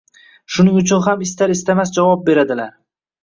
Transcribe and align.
shuning 0.53 0.79
uchun 0.79 1.03
ham 1.07 1.21
istar-istamas 1.25 1.93
javob 1.99 2.25
beradilar 2.31 2.73